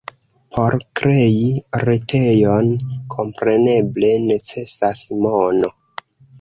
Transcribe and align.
Por 0.55 0.75
krei 0.99 1.37
retejon, 1.89 2.73
kompreneble, 3.17 4.13
necesas 4.33 5.07
mono. 5.25 5.75